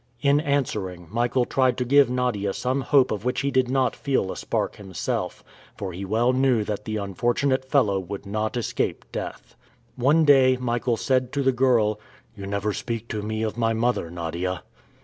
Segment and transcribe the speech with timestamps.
[0.23, 4.31] In answering, Michael tried to give Nadia some hope of which he did not feel
[4.31, 5.43] a spark himself,
[5.77, 9.53] for he well knew that the unfortunate fellow would not escape death.
[9.97, 11.99] One day Michael said to the girl,
[12.35, 14.63] "You never speak to me of my mother, Nadia."